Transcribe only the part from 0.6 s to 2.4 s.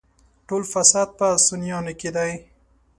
فساد په سنيانو کې دی.